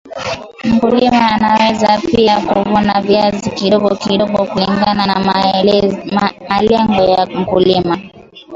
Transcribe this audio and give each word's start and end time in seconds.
mkulima 0.63 1.27
anaweza 1.31 1.97
pia 2.01 2.39
kuvuna 2.41 3.01
viazi 3.01 3.49
kidogo 3.51 3.95
kidogo 3.95 4.45
kulingana 4.45 5.05
na 5.05 5.19
malengo 6.49 7.03
ya 7.03 7.25
mkulima 7.25 7.99